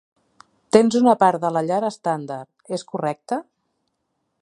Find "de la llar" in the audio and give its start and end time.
1.45-1.79